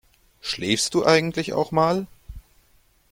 Schläfst 0.41 0.95
du 0.95 1.05
eigentlich 1.05 1.53
auch 1.53 1.69
mal? 1.71 2.07